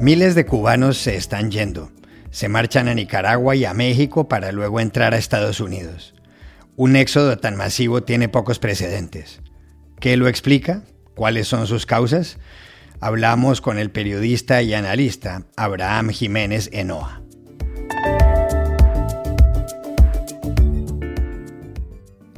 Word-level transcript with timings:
Miles 0.00 0.34
de 0.34 0.46
cubanos 0.46 0.96
se 0.96 1.14
están 1.14 1.50
yendo. 1.50 1.92
Se 2.30 2.48
marchan 2.48 2.88
a 2.88 2.94
Nicaragua 2.94 3.54
y 3.54 3.66
a 3.66 3.74
México 3.74 4.28
para 4.28 4.50
luego 4.50 4.80
entrar 4.80 5.12
a 5.12 5.18
Estados 5.18 5.60
Unidos. 5.60 6.14
Un 6.74 6.96
éxodo 6.96 7.36
tan 7.36 7.54
masivo 7.54 8.02
tiene 8.02 8.30
pocos 8.30 8.58
precedentes. 8.58 9.42
¿Qué 10.00 10.16
lo 10.16 10.26
explica? 10.26 10.84
¿Cuáles 11.14 11.48
son 11.48 11.66
sus 11.66 11.84
causas? 11.84 12.38
Hablamos 12.98 13.60
con 13.60 13.78
el 13.78 13.90
periodista 13.90 14.62
y 14.62 14.72
analista 14.72 15.42
Abraham 15.54 16.08
Jiménez 16.08 16.70
Enoa. 16.72 17.20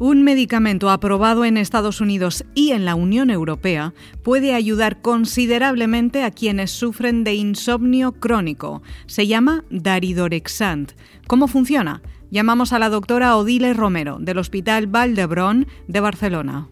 Un 0.05 0.25
medicamento 0.25 0.91
aprobado 0.91 1.45
en 1.45 1.57
Estados 1.57 2.00
Unidos 2.00 2.45
y 2.56 2.73
en 2.73 2.84
la 2.84 2.97
Unión 2.97 3.30
Europea 3.30 3.95
puede 4.25 4.52
ayudar 4.52 5.01
considerablemente 5.01 6.25
a 6.25 6.33
quienes 6.33 6.73
sufren 6.73 7.23
de 7.23 7.34
insomnio 7.34 8.11
crónico. 8.11 8.83
Se 9.06 9.28
llama 9.28 9.65
Daridorexant. 9.70 10.95
¿Cómo 11.28 11.47
funciona? 11.47 12.02
Llamamos 12.33 12.73
a 12.73 12.80
la 12.80 12.88
doctora 12.88 13.37
Odile 13.37 13.75
Romero, 13.75 14.19
del 14.19 14.38
Hospital 14.38 14.88
Valdebrón 14.88 15.69
de 15.87 16.01
Barcelona. 16.01 16.69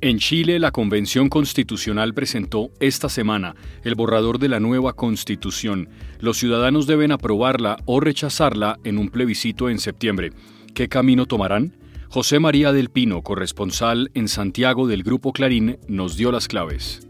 En 0.00 0.18
Chile, 0.18 0.60
la 0.60 0.70
Convención 0.70 1.28
Constitucional 1.28 2.14
presentó 2.14 2.70
esta 2.78 3.08
semana 3.08 3.56
el 3.82 3.96
borrador 3.96 4.38
de 4.38 4.48
la 4.48 4.60
nueva 4.60 4.92
Constitución. 4.92 5.88
Los 6.20 6.38
ciudadanos 6.38 6.86
deben 6.86 7.10
aprobarla 7.10 7.78
o 7.84 7.98
rechazarla 7.98 8.78
en 8.84 8.98
un 8.98 9.08
plebiscito 9.08 9.68
en 9.68 9.80
septiembre. 9.80 10.30
¿Qué 10.72 10.88
camino 10.88 11.26
tomarán? 11.26 11.79
José 12.12 12.40
María 12.40 12.72
del 12.72 12.90
Pino, 12.90 13.22
corresponsal 13.22 14.10
en 14.14 14.26
Santiago 14.26 14.88
del 14.88 15.04
Grupo 15.04 15.32
Clarín, 15.32 15.78
nos 15.86 16.16
dio 16.16 16.32
las 16.32 16.48
claves. 16.48 17.06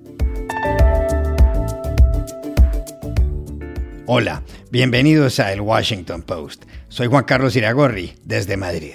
Hola, 4.04 4.42
bienvenidos 4.70 5.40
a 5.40 5.54
El 5.54 5.62
Washington 5.62 6.20
Post. 6.20 6.66
Soy 6.90 7.06
Juan 7.06 7.24
Carlos 7.24 7.56
Iragorri, 7.56 8.12
desde 8.24 8.58
Madrid. 8.58 8.92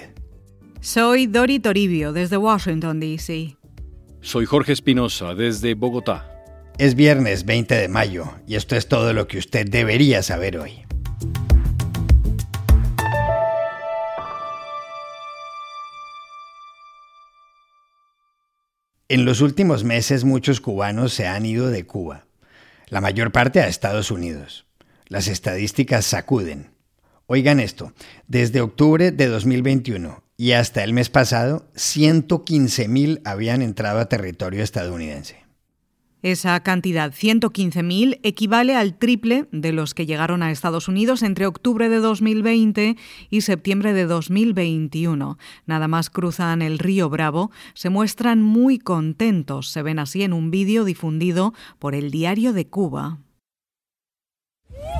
Soy 0.80 1.26
Dori 1.26 1.58
Toribio, 1.58 2.12
desde 2.12 2.36
Washington, 2.36 3.00
D.C. 3.00 3.56
Soy 4.20 4.46
Jorge 4.46 4.74
Espinosa, 4.74 5.34
desde 5.34 5.74
Bogotá. 5.74 6.30
Es 6.78 6.94
viernes 6.94 7.44
20 7.44 7.74
de 7.74 7.88
mayo 7.88 8.26
y 8.46 8.54
esto 8.54 8.76
es 8.76 8.86
todo 8.86 9.12
lo 9.12 9.26
que 9.26 9.38
usted 9.38 9.68
debería 9.68 10.22
saber 10.22 10.56
hoy. 10.58 10.85
En 19.08 19.24
los 19.24 19.40
últimos 19.40 19.84
meses 19.84 20.24
muchos 20.24 20.60
cubanos 20.60 21.12
se 21.14 21.28
han 21.28 21.46
ido 21.46 21.68
de 21.68 21.86
Cuba, 21.86 22.26
la 22.88 23.00
mayor 23.00 23.30
parte 23.30 23.60
a 23.60 23.68
Estados 23.68 24.10
Unidos. 24.10 24.66
Las 25.06 25.28
estadísticas 25.28 26.04
sacuden. 26.04 26.72
Oigan 27.26 27.60
esto, 27.60 27.92
desde 28.26 28.60
octubre 28.60 29.12
de 29.12 29.28
2021 29.28 30.24
y 30.36 30.52
hasta 30.52 30.82
el 30.82 30.92
mes 30.92 31.08
pasado, 31.08 31.68
115 31.76 32.88
mil 32.88 33.20
habían 33.24 33.62
entrado 33.62 34.00
a 34.00 34.08
territorio 34.08 34.64
estadounidense. 34.64 35.45
Esa 36.26 36.58
cantidad, 36.58 37.12
115.000, 37.12 38.18
equivale 38.24 38.74
al 38.74 38.98
triple 38.98 39.46
de 39.52 39.70
los 39.70 39.94
que 39.94 40.06
llegaron 40.06 40.42
a 40.42 40.50
Estados 40.50 40.88
Unidos 40.88 41.22
entre 41.22 41.46
octubre 41.46 41.88
de 41.88 41.98
2020 41.98 42.96
y 43.30 43.40
septiembre 43.42 43.92
de 43.92 44.06
2021. 44.06 45.38
Nada 45.66 45.86
más 45.86 46.10
cruzan 46.10 46.62
el 46.62 46.80
río 46.80 47.08
Bravo, 47.08 47.52
se 47.74 47.90
muestran 47.90 48.42
muy 48.42 48.80
contentos, 48.80 49.68
se 49.68 49.82
ven 49.82 50.00
así 50.00 50.24
en 50.24 50.32
un 50.32 50.50
vídeo 50.50 50.84
difundido 50.84 51.54
por 51.78 51.94
el 51.94 52.10
Diario 52.10 52.52
de 52.52 52.66
Cuba. 52.66 53.20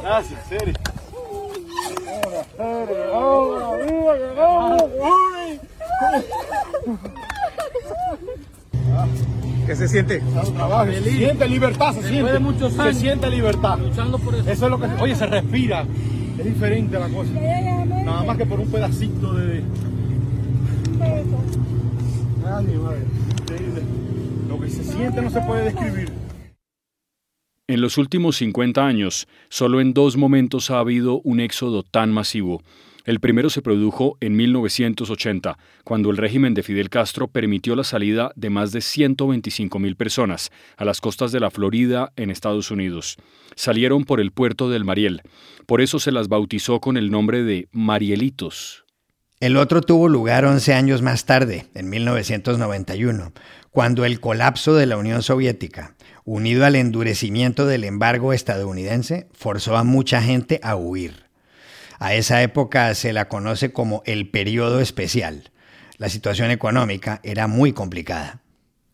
Gracias, 0.00 0.47
¿Qué 9.66 9.75
se 9.75 9.88
siente? 9.88 10.21
Se 10.21 11.10
siente 11.10 11.49
libertad, 11.49 11.94
se, 11.94 12.09
siente. 12.09 12.38
Muchos 12.38 12.72
se 12.72 12.94
siente 12.94 13.28
libertad. 13.28 13.78
Luchando 13.78 14.19
por 14.19 14.34
eso. 14.37 14.49
Eso 14.49 14.65
es 14.66 14.71
lo 14.71 14.78
que. 14.78 14.87
Oye, 15.03 15.16
se 15.16 15.27
respira. 15.27 15.84
Es 16.38 16.44
diferente 16.44 16.99
la 16.99 17.09
cosa. 17.09 17.31
Nada 17.32 18.22
más 18.22 18.37
que 18.37 18.47
por 18.47 18.60
un 18.60 18.71
pedacito 18.71 19.34
de. 19.34 19.65
Nadie, 22.44 22.78
madre. 22.78 23.03
Increíble. 23.41 23.82
Lo 24.49 24.60
que 24.60 24.71
se 24.71 24.84
siente 24.84 25.21
no 25.21 25.31
se 25.31 25.41
puede 25.41 25.65
describir. 25.65 26.12
En 27.66 27.81
los 27.81 27.98
últimos 27.98 28.37
50 28.37 28.87
años, 28.87 29.27
solo 29.48 29.81
en 29.81 29.93
dos 29.93 30.16
momentos 30.16 30.71
ha 30.71 30.78
habido 30.78 31.21
un 31.25 31.41
éxodo 31.41 31.83
tan 31.83 32.12
masivo. 32.12 32.62
El 33.06 33.21
primero 33.21 33.50
se 33.50 33.62
produjo 33.62 34.19
en 34.21 34.34
1980, 34.34 35.56
cuando 35.84 36.11
el 36.11 36.17
régimen 36.17 36.55
de 36.55 36.65
Fidel 36.65 36.91
Castro 36.91 37.28
permitió 37.28 37.77
la 37.77 37.84
salida 37.84 38.33
de 38.34 38.50
más 38.50 38.72
de 38.72 38.81
125.000 38.81 39.97
personas 39.97 40.50
a 40.77 40.84
las 40.84 41.00
costas 41.00 41.31
de 41.31 41.39
la 41.39 41.53
Florida 41.53 42.12
en 42.16 42.33
Estados 42.33 42.72
Unidos. 42.72 43.16
Salieron 43.55 44.05
por 44.05 44.21
el 44.21 44.33
puerto 44.33 44.69
del 44.71 44.84
Mariel. 44.84 45.22
Por 45.66 45.81
eso 45.81 46.00
se 46.00 46.11
las 46.11 46.27
bautizó 46.27 46.81
con 46.81 46.97
el 46.97 47.12
nombre 47.12 47.45
de 47.45 47.69
Marielitos. 47.71 48.84
El 49.39 49.56
otro 49.56 49.83
tuvo 49.83 50.09
lugar 50.09 50.45
11 50.45 50.75
años 50.75 51.00
más 51.00 51.27
tarde, 51.27 51.66
en 51.75 51.89
1991, 51.89 53.33
cuando 53.71 54.05
el 54.05 54.19
colapso 54.19 54.75
de 54.75 54.87
la 54.87 54.97
Unión 54.97 55.22
Soviética, 55.22 55.95
unido 56.25 56.66
al 56.66 56.75
endurecimiento 56.75 57.66
del 57.66 57.84
embargo 57.84 58.33
estadounidense, 58.33 59.28
forzó 59.33 59.77
a 59.77 59.84
mucha 59.84 60.21
gente 60.22 60.59
a 60.65 60.75
huir. 60.75 61.25
A 61.99 62.15
esa 62.15 62.43
época 62.43 62.95
se 62.95 63.12
la 63.12 63.29
conoce 63.29 63.73
como 63.73 64.03
el 64.07 64.31
periodo 64.31 64.81
especial. 64.81 65.51
La 65.99 66.09
situación 66.09 66.51
económica 66.51 67.21
era 67.23 67.47
muy 67.47 67.73
complicada. 67.73 68.43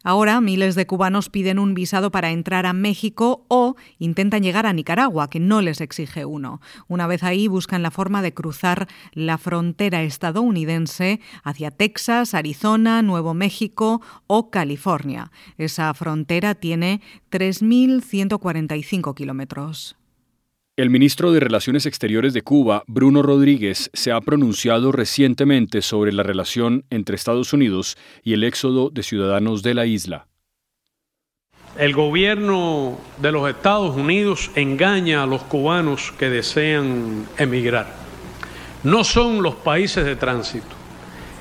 Ahora 0.04 0.40
miles 0.40 0.74
de 0.74 0.84
cubanos 0.84 1.30
piden 1.30 1.60
un 1.60 1.74
visado 1.74 2.10
para 2.10 2.32
entrar 2.32 2.66
a 2.66 2.72
México 2.72 3.44
o 3.46 3.76
intentan 3.98 4.42
llegar 4.42 4.66
a 4.66 4.72
Nicaragua, 4.72 5.30
que 5.30 5.38
no 5.38 5.62
les 5.62 5.80
exige 5.80 6.24
uno. 6.24 6.60
Una 6.88 7.06
vez 7.06 7.22
ahí 7.22 7.46
buscan 7.46 7.82
la 7.82 7.92
forma 7.92 8.20
de 8.20 8.34
cruzar 8.34 8.88
la 9.12 9.38
frontera 9.38 10.02
estadounidense 10.02 11.20
hacia 11.44 11.70
Texas, 11.70 12.34
Arizona, 12.34 13.00
Nuevo 13.02 13.32
México 13.32 14.02
o 14.26 14.50
California. 14.50 15.30
Esa 15.56 15.94
frontera 15.94 16.56
tiene 16.56 17.00
3.145 17.30 19.14
kilómetros. 19.14 19.96
El 20.74 20.88
ministro 20.88 21.32
de 21.32 21.40
Relaciones 21.40 21.84
Exteriores 21.84 22.32
de 22.32 22.40
Cuba, 22.40 22.82
Bruno 22.86 23.20
Rodríguez, 23.20 23.90
se 23.92 24.10
ha 24.10 24.18
pronunciado 24.22 24.90
recientemente 24.90 25.82
sobre 25.82 26.14
la 26.14 26.22
relación 26.22 26.86
entre 26.88 27.14
Estados 27.14 27.52
Unidos 27.52 27.98
y 28.24 28.32
el 28.32 28.42
éxodo 28.42 28.88
de 28.88 29.02
ciudadanos 29.02 29.62
de 29.62 29.74
la 29.74 29.84
isla. 29.84 30.28
El 31.76 31.92
gobierno 31.92 32.98
de 33.18 33.32
los 33.32 33.50
Estados 33.50 33.94
Unidos 33.94 34.50
engaña 34.54 35.22
a 35.22 35.26
los 35.26 35.42
cubanos 35.42 36.10
que 36.18 36.30
desean 36.30 37.26
emigrar. 37.36 37.94
No 38.82 39.04
son 39.04 39.42
los 39.42 39.56
países 39.56 40.06
de 40.06 40.16
tránsito, 40.16 40.74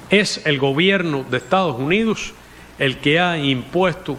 es 0.10 0.46
el 0.46 0.60
gobierno 0.60 1.24
de 1.32 1.38
Estados 1.38 1.80
Unidos 1.80 2.34
el 2.80 2.98
que 2.98 3.22
ha 3.22 3.38
impuesto 3.38 4.18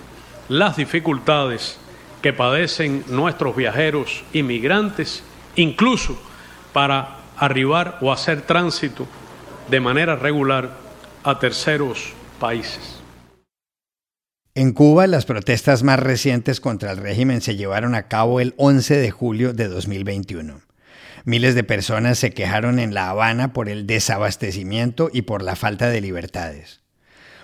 las 0.49 0.79
dificultades 0.79 1.79
que 2.23 2.33
padecen 2.33 3.05
nuestros 3.09 3.55
viajeros 3.57 4.25
inmigrantes, 4.33 5.23
incluso 5.57 6.19
para 6.73 7.19
arribar 7.37 7.99
o 8.01 8.13
hacer 8.13 8.43
tránsito 8.43 9.07
de 9.69 9.81
manera 9.81 10.17
regular 10.17 10.71
a 11.25 11.39
terceros 11.39 12.13
países. 12.39 13.03
En 14.55 14.73
Cuba, 14.73 15.07
las 15.07 15.25
protestas 15.25 15.83
más 15.83 15.99
recientes 15.99 16.61
contra 16.61 16.93
el 16.93 16.99
régimen 16.99 17.41
se 17.41 17.57
llevaron 17.57 17.95
a 17.95 18.09
cabo 18.09 18.39
el 18.39 18.55
11 18.59 18.97
de 18.97 19.11
julio 19.11 19.55
de 19.55 19.67
2021. 19.69 20.61
Miles 21.25 21.55
de 21.55 21.65
personas 21.65 22.19
se 22.19 22.33
quejaron 22.33 22.79
en 22.79 22.95
La 22.95 23.09
Habana 23.09 23.53
por 23.53 23.69
el 23.69 23.87
desabastecimiento 23.87 25.09
y 25.13 25.23
por 25.23 25.43
la 25.43 25.57
falta 25.57 25.89
de 25.89 26.01
libertades. 26.01 26.83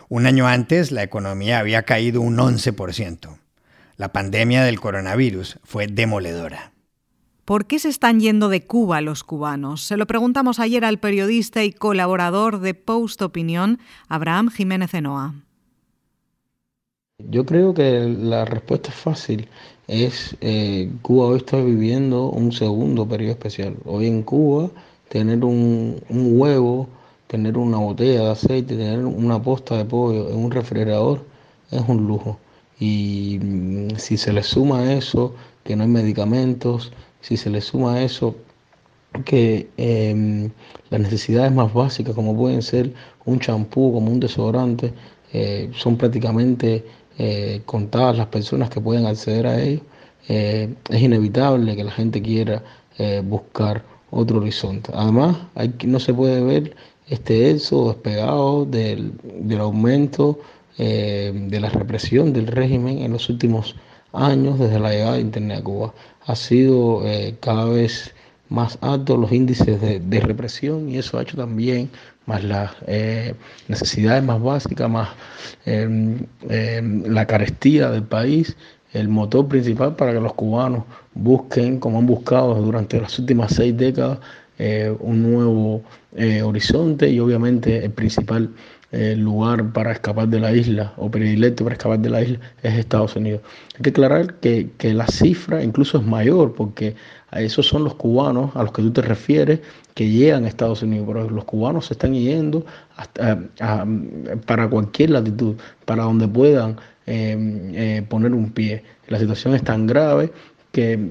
Un 0.09 0.27
año 0.27 0.49
antes, 0.49 0.91
la 0.91 1.03
economía 1.03 1.61
había 1.61 1.85
caído 1.85 2.21
un 2.21 2.37
11%. 2.37 3.39
La 3.99 4.13
pandemia 4.13 4.63
del 4.63 4.79
coronavirus 4.79 5.59
fue 5.65 5.89
demoledora. 5.89 6.73
¿Por 7.45 7.67
qué 7.67 7.81
se 7.81 7.89
están 7.89 8.21
yendo 8.21 8.49
de 8.49 8.65
Cuba 8.65 9.01
los 9.01 9.25
cubanos? 9.25 9.83
Se 9.83 9.97
lo 9.97 10.07
preguntamos 10.07 10.61
ayer 10.61 10.85
al 10.85 10.99
periodista 10.99 11.65
y 11.65 11.73
colaborador 11.73 12.61
de 12.61 12.75
Post 12.75 13.21
Opinión, 13.23 13.81
Abraham 14.07 14.51
Jiménez 14.51 14.95
Enoa. 14.95 15.35
Yo 17.19 17.45
creo 17.45 17.75
que 17.75 18.03
la 18.03 18.45
respuesta 18.45 18.91
es 18.91 18.95
fácil. 18.95 19.49
Es 19.89 20.37
eh, 20.43 20.93
Cuba 21.03 21.27
hoy 21.27 21.39
está 21.39 21.57
viviendo 21.57 22.29
un 22.29 22.53
segundo 22.53 23.09
periodo 23.09 23.33
especial. 23.33 23.75
Hoy 23.85 24.07
en 24.07 24.23
Cuba 24.23 24.71
tener 25.09 25.45
un, 25.45 26.01
un 26.09 26.39
huevo, 26.41 26.89
tener 27.27 27.59
una 27.59 27.79
botella 27.79 28.21
de 28.21 28.31
aceite, 28.31 28.77
tener 28.77 29.05
una 29.05 29.43
posta 29.43 29.77
de 29.77 29.85
pollo 29.87 30.31
en 30.31 30.37
un 30.37 30.53
refrigerador 30.53 31.25
es 31.73 31.83
un 31.89 32.07
lujo. 32.07 32.39
Y 32.81 33.39
mm, 33.43 33.97
si 33.97 34.17
se 34.17 34.33
le 34.33 34.43
suma 34.43 34.93
eso 34.93 35.35
que 35.65 35.77
no 35.77 35.83
hay 35.85 35.89
medicamentos, 35.91 36.93
Si 37.21 37.37
se 37.37 37.51
le 37.51 37.61
suma 37.61 37.95
a 37.95 38.03
eso 38.05 38.37
que 39.25 39.69
em, 39.77 40.51
las 40.91 41.01
necesidades 41.01 41.53
más 41.53 41.73
básicas, 41.73 42.15
como 42.15 42.37
pueden 42.37 42.63
ser 42.63 42.93
un 43.25 43.41
champú, 43.41 43.93
como 43.93 44.11
un 44.13 44.21
desodorante, 44.21 44.93
eh, 45.33 45.71
son 45.75 45.97
prácticamente 45.97 46.85
eh, 47.19 47.63
contadas 47.67 48.17
las 48.17 48.29
personas 48.29 48.71
que 48.71 48.81
pueden 48.81 49.07
acceder 49.07 49.47
a 49.47 49.61
ellos, 49.61 49.83
eh, 50.29 50.73
es 50.91 51.03
inevitable 51.03 51.77
que 51.77 51.85
la 51.85 51.93
gente 51.93 52.23
quiera 52.23 52.63
buscar 53.25 53.85
otro 54.11 54.39
horizonte. 54.39 54.91
Además, 54.93 55.37
hay, 55.55 55.73
no 55.85 56.01
se 56.01 56.13
puede 56.13 56.43
ver 56.43 56.75
este 57.09 57.51
éxodo 57.51 57.93
despegado 57.93 58.65
del, 58.65 59.13
del 59.23 59.61
aumento 59.61 60.41
de 60.79 61.59
la 61.61 61.69
represión 61.71 62.33
del 62.33 62.47
régimen 62.47 62.99
en 62.99 63.13
los 63.13 63.29
últimos 63.29 63.75
años 64.13 64.59
desde 64.59 64.79
la 64.79 64.91
llegada 64.91 65.15
de 65.15 65.21
Internet 65.21 65.59
a 65.59 65.65
Cuba. 65.65 65.95
Ha 66.27 66.37
sido 66.37 67.03
cada 67.41 67.65
vez 67.65 68.15
más 68.49 68.79
altos 68.81 69.19
los 69.19 69.33
índices 69.33 69.81
de, 69.81 70.21
represión 70.21 70.89
y 70.89 70.99
eso 70.99 71.19
ha 71.19 71.23
hecho 71.23 71.37
también 71.37 71.91
más 72.27 72.43
las 72.45 72.73
eh, 72.87 73.35
necesidades 73.69 74.23
más 74.23 74.41
básicas, 74.43 74.89
más 74.91 75.09
em, 75.65 76.19
em, 76.49 77.03
la 77.05 77.27
carestía 77.27 77.91
del 77.91 78.03
país, 78.05 78.57
el 78.93 79.09
motor 79.09 79.49
principal 79.49 79.97
para 79.97 80.13
que 80.13 80.21
los 80.21 80.35
cubanos 80.35 80.85
busquen, 81.15 81.79
como 81.79 81.99
han 81.99 82.07
buscado 82.07 82.55
durante 82.55 83.01
las 83.01 83.19
últimas 83.19 83.55
seis 83.55 83.77
décadas, 83.77 84.19
eh, 84.59 84.95
un 85.01 85.23
nuevo 85.23 85.83
eh, 86.17 86.43
horizonte 86.43 87.09
y 87.09 87.21
obviamente 87.21 87.85
el 87.85 87.93
principal 87.93 88.51
lugar 88.91 89.73
para 89.73 89.93
escapar 89.93 90.29
de 90.29 90.41
la 90.41 90.53
isla 90.53 90.95
o 90.97 91.11
predilecto 91.11 91.63
para 91.63 91.75
escapar 91.75 91.99
de 91.99 92.09
la 92.09 92.23
isla 92.23 92.41
es 92.63 92.75
Estados 92.75 93.17
Unidos. 93.17 93.43
Hay 93.77 93.83
que 93.83 93.91
aclarar 93.91 94.35
que, 94.35 94.71
que 94.79 94.95
la 94.95 95.07
cifra 95.07 95.63
incluso 95.63 95.99
es 95.99 96.07
mayor 96.07 96.55
porque 96.55 96.97
a 97.31 97.43
esos 97.43 97.67
son 97.67 97.85
los 97.85 97.95
cubanos 97.95 98.55
a 98.57 98.63
los 98.63 98.73
que 98.73 98.83
tú 98.83 98.91
te 98.91 99.03
refieres 99.03 99.61
que 99.95 100.09
llegan 100.09 100.45
a 100.45 100.49
Estados 100.49 100.83
Unidos, 100.83 101.07
pero 101.09 101.29
los 101.29 101.45
cubanos 101.45 101.87
se 101.87 101.95
están 101.95 102.15
yendo 102.15 102.65
hasta, 102.97 103.47
para 104.47 104.71
cualquier 104.71 105.11
latitud, 105.11 105.57
para 105.85 106.05
donde 106.05 106.29
puedan 106.29 106.77
em, 107.07 107.75
eh, 107.75 108.07
poner 108.09 108.33
un 108.33 108.53
pie. 108.53 108.85
La 109.09 109.19
situación 109.19 109.55
es 109.55 109.65
tan 109.65 109.87
grave 109.87 110.33
que, 110.71 111.11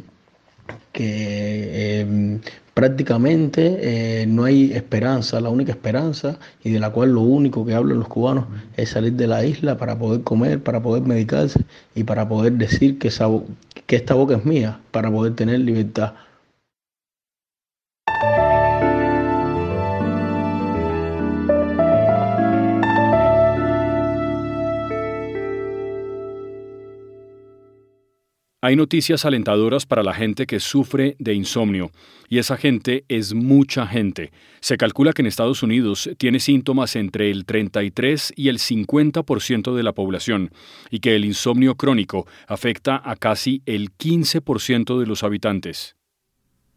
que 0.93 1.99
em, 1.99 2.39
prácticamente 2.77 3.79
eh, 4.21 4.27
no 4.27 4.43
hay 4.43 4.71
esperanza, 4.71 5.41
la 5.41 5.49
única 5.49 5.71
esperanza 5.71 6.37
y 6.63 6.69
de 6.69 6.79
la 6.79 6.91
cual 6.91 7.13
lo 7.13 7.21
único 7.21 7.65
que 7.65 7.73
hablan 7.73 7.97
los 7.97 8.07
cubanos 8.07 8.45
es 8.75 8.89
salir 8.89 9.13
de 9.13 9.25
la 9.25 9.43
isla 9.43 9.77
para 9.77 9.97
poder 9.97 10.21
comer, 10.21 10.61
para 10.61 10.79
poder 10.79 11.01
medicarse 11.01 11.65
y 11.95 12.03
para 12.03 12.29
poder 12.29 12.53
decir 12.53 12.99
que, 12.99 13.09
que 13.87 13.95
esta 13.95 14.13
boca 14.13 14.35
es 14.35 14.45
mía, 14.45 14.79
para 14.91 15.09
poder 15.09 15.33
tener 15.33 15.61
libertad. 15.61 16.13
Hay 28.67 28.75
noticias 28.75 29.23
alentadoras 29.23 29.85
para 29.85 30.03
la 30.03 30.13
gente 30.13 30.45
que 30.45 30.59
sufre 30.59 31.15
de 31.19 31.33
insomnio, 31.33 31.89
y 32.27 32.37
esa 32.37 32.57
gente 32.57 33.05
es 33.07 33.33
mucha 33.33 33.87
gente. 33.87 34.33
Se 34.59 34.75
calcula 34.75 35.13
que 35.13 35.21
en 35.21 35.27
Estados 35.27 35.63
Unidos 35.63 36.09
tiene 36.17 36.41
síntomas 36.41 36.97
entre 36.97 37.31
el 37.31 37.45
33 37.45 38.33
y 38.35 38.49
el 38.49 38.57
50% 38.57 39.73
de 39.73 39.83
la 39.83 39.93
población, 39.93 40.51
y 40.91 40.99
que 40.99 41.15
el 41.15 41.23
insomnio 41.23 41.75
crónico 41.75 42.27
afecta 42.45 43.01
a 43.05 43.15
casi 43.15 43.61
el 43.65 43.95
15% 43.95 44.99
de 44.99 45.05
los 45.05 45.23
habitantes. 45.23 45.96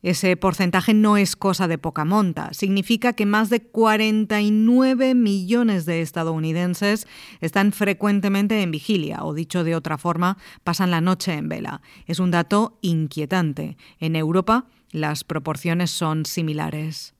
Ese 0.02 0.34
porcentaje 0.36 0.94
no 0.94 1.16
es 1.16 1.36
cosa 1.36 1.68
de 1.68 1.76
poca 1.76 2.04
monta. 2.04 2.52
Significa 2.54 3.12
que 3.12 3.26
más 3.26 3.50
de 3.50 3.60
49 3.60 5.14
millones 5.14 5.84
de 5.84 6.00
estadounidenses 6.00 7.06
están 7.40 7.72
frecuentemente 7.72 8.62
en 8.62 8.70
vigilia, 8.70 9.24
o 9.24 9.34
dicho 9.34 9.62
de 9.62 9.76
otra 9.76 9.98
forma, 9.98 10.38
pasan 10.64 10.90
la 10.90 11.00
noche 11.00 11.34
en 11.34 11.48
vela. 11.48 11.82
Es 12.06 12.18
un 12.18 12.30
dato 12.30 12.78
inquietante. 12.80 13.76
En 13.98 14.16
Europa, 14.16 14.66
las 14.90 15.22
proporciones 15.24 15.90
son 15.90 16.24
similares. 16.24 17.14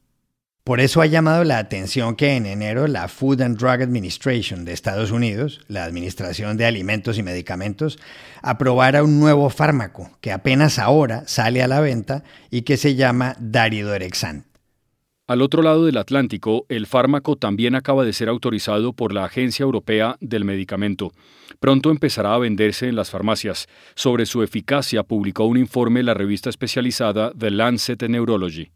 Por 0.65 0.81
eso 0.81 1.01
ha 1.01 1.07
llamado 1.07 1.43
la 1.45 1.59
atención 1.59 2.17
que 2.17 2.37
en 2.37 2.45
enero 2.45 2.87
la 2.87 3.09
Food 3.09 3.41
and 3.41 3.59
Drug 3.59 3.83
Administration 3.83 4.65
de 4.65 4.73
Estados 4.73 5.11
Unidos, 5.11 5.62
la 5.69 5.85
Administración 5.85 6.59
de 6.59 6.67
Alimentos 6.67 7.17
y 7.17 7.23
Medicamentos, 7.23 7.99
aprobara 8.43 9.03
un 9.03 9.19
nuevo 9.19 9.49
fármaco 9.49 10.11
que 10.21 10.33
apenas 10.33 10.79
ahora 10.79 11.25
sale 11.27 11.62
a 11.62 11.69
la 11.69 11.81
venta 11.81 12.25
y 12.51 12.62
que 12.62 12.77
se 12.77 12.95
llama 12.95 13.37
Daridorexant. 13.41 14.45
Al 15.27 15.43
otro 15.43 15.62
lado 15.62 15.87
del 15.87 15.97
Atlántico, 15.97 16.67
el 16.69 16.87
fármaco 16.87 17.37
también 17.37 17.77
acaba 17.77 18.05
de 18.05 18.12
ser 18.12 18.29
autorizado 18.29 18.93
por 18.93 19.15
la 19.15 19.25
Agencia 19.25 19.62
Europea 19.62 20.17
del 20.21 20.45
Medicamento. 20.45 21.12
Pronto 21.61 21.91
empezará 21.91 22.35
a 22.35 22.39
venderse 22.39 22.89
en 22.89 22.97
las 22.97 23.11
farmacias. 23.11 23.69
Sobre 23.95 24.27
su 24.27 24.43
eficacia 24.43 25.05
publicó 25.05 25.45
un 25.45 25.57
informe 25.57 26.03
la 26.03 26.15
revista 26.15 26.51
especializada 26.51 27.33
The 27.39 27.53
Lancet 27.53 28.03
Neurology. 28.03 28.73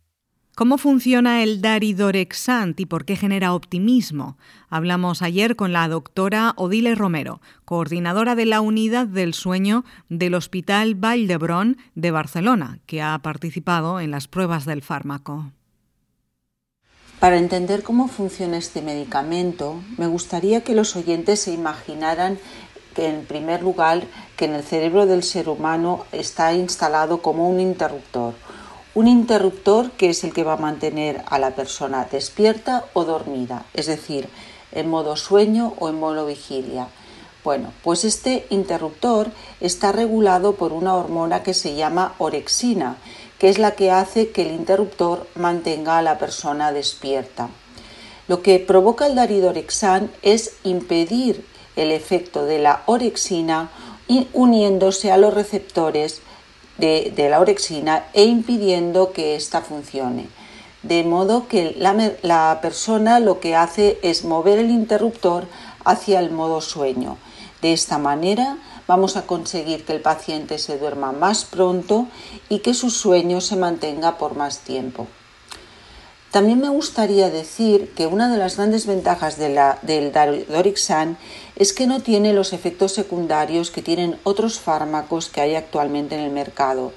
¿Cómo 0.57 0.79
funciona 0.79 1.43
el 1.43 1.61
daridorexant 1.61 2.79
y 2.79 2.87
por 2.87 3.05
qué 3.05 3.17
genera 3.17 3.55
optimismo? 3.55 4.39
Hablamos 4.71 5.21
ayer 5.21 5.57
con 5.57 5.73
la 5.73 5.89
doctora 5.89 6.53
Odile 6.57 6.95
Romero, 6.95 7.41
coordinadora 7.65 8.37
de 8.37 8.47
la 8.47 8.61
unidad 8.61 9.09
del 9.09 9.35
sueño 9.35 9.85
del 10.09 10.35
Hospital 10.35 10.95
Vall 10.95 11.27
de 11.27 12.11
Barcelona, 12.13 12.79
que 12.87 13.03
ha 13.03 13.19
participado 13.19 13.99
en 13.99 14.13
las 14.13 14.29
pruebas 14.29 14.65
del 14.65 14.83
fármaco. 14.83 15.51
Para 17.19 17.39
entender 17.39 17.83
cómo 17.83 18.07
funciona 18.07 18.57
este 18.57 18.81
medicamento, 18.81 19.83
me 19.99 20.07
gustaría 20.07 20.63
que 20.63 20.77
los 20.77 20.95
oyentes 20.95 21.41
se 21.41 21.53
imaginaran 21.53 22.39
que 22.95 23.09
en 23.09 23.27
primer 23.27 23.61
lugar 23.61 24.05
que 24.37 24.45
en 24.45 24.55
el 24.55 24.63
cerebro 24.63 25.07
del 25.07 25.25
ser 25.25 25.49
humano 25.49 26.05
está 26.13 26.55
instalado 26.55 27.23
como 27.23 27.51
un 27.51 27.59
interruptor 27.59 28.35
un 28.95 29.09
interruptor 29.09 29.91
que 29.93 30.11
es 30.11 30.23
el 30.25 30.33
que 30.33 30.45
va 30.45 30.55
a 30.55 30.59
mantener 30.59 31.23
a 31.27 31.39
la 31.39 31.51
persona 31.51 32.07
despierta 32.11 32.85
o 32.93 33.05
dormida, 33.05 33.67
es 33.75 33.87
decir, 33.87 34.29
en 34.73 34.89
modo 34.89 35.17
sueño 35.17 35.75
o 35.79 35.89
en 35.89 35.99
modo 35.99 36.27
vigilia. 36.27 36.89
Bueno, 37.43 37.73
pues 37.83 38.05
este 38.05 38.47
interruptor 38.51 39.29
está 39.61 39.93
regulado 39.93 40.55
por 40.55 40.73
una 40.73 40.95
hormona 40.95 41.43
que 41.43 41.55
se 41.55 41.75
llama 41.75 42.15
orexina, 42.19 42.97
que 43.39 43.49
es 43.49 43.59
la 43.59 43.73
que 43.73 43.91
hace 43.91 44.31
que 44.31 44.43
el 44.43 44.53
interruptor 44.53 45.27
mantenga 45.35 45.99
a 45.99 46.03
la 46.03 46.19
persona 46.19 46.73
despierta. 46.73 47.51
Lo 48.29 48.41
que 48.41 48.59
provoca 48.61 49.07
el 49.07 49.17
daridorexan 49.17 50.11
es 50.23 50.57
impedir 50.63 51.45
el 51.77 51.91
efecto 51.91 52.47
de 52.47 52.61
la 52.61 52.83
orexina 52.87 53.71
uniéndose 54.33 55.11
a 55.11 55.17
los 55.17 55.35
receptores 55.35 56.23
de, 56.79 57.13
la 57.31 57.41
orexina 57.41 58.05
e 58.13 58.25
impidiendo 58.25 59.13
que 59.13 59.37
ésta 59.37 59.61
funcione. 59.61 60.29
De 60.83 61.03
modo 61.05 61.49
que 61.49 61.75
la, 61.79 62.13
la 62.23 62.59
persona 62.61 63.21
lo 63.21 63.41
que 63.41 63.57
hace 63.57 63.99
es 64.03 64.25
mover 64.25 64.59
el 64.59 64.71
interruptor 64.71 65.47
hacia 65.85 66.21
el 66.21 66.31
modo 66.31 66.61
sueño. 66.61 67.17
De 67.63 67.73
esta 67.73 67.99
manera 67.99 68.59
vamos 68.87 69.17
a 69.17 69.27
conseguir 69.27 69.85
que 69.85 69.95
el 69.95 70.03
paciente 70.03 70.59
se 70.59 70.79
duerma 70.79 71.13
más 71.13 71.45
pronto 71.45 72.07
y 72.49 72.59
que 72.59 72.75
su 72.75 72.91
sueño 72.91 73.41
se 73.41 73.57
mantenga 73.57 74.19
por 74.19 74.37
más 74.37 74.59
tiempo. 74.59 75.07
También 76.35 76.61
me 76.61 76.69
gustaría 76.69 77.31
decir 77.31 77.93
que 77.95 78.09
una 78.09 78.29
de 78.29 78.39
las 78.39 78.57
grandes 78.57 78.87
ventajas 78.87 79.39
del 79.39 79.57
Dorixan 80.49 81.17
es 81.55 81.73
que 81.73 81.87
no 81.87 82.01
tiene 82.01 82.33
los 82.33 82.53
efectos 82.53 82.91
secundarios 82.91 83.71
que 83.71 83.83
tienen 83.83 84.19
otros 84.25 84.59
fármacos 84.59 85.29
que 85.29 85.43
hay 85.43 85.55
actualmente 85.55 86.17
en 86.17 86.23
el 86.23 86.33
mercado. 86.33 86.91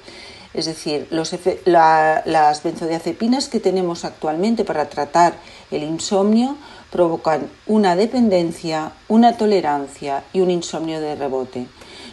Es 0.54 0.66
decir, 0.66 1.06
las 1.12 2.62
benzodiazepinas 2.64 3.48
que 3.48 3.60
tenemos 3.60 4.04
actualmente 4.04 4.64
para 4.64 4.88
tratar 4.88 5.34
el 5.70 5.84
insomnio 5.84 6.56
provocan 6.90 7.48
una 7.68 7.94
dependencia, 7.94 8.90
una 9.06 9.36
tolerancia 9.36 10.24
y 10.32 10.40
un 10.40 10.50
insomnio 10.50 11.00
de 11.00 11.14
rebote. 11.14 11.68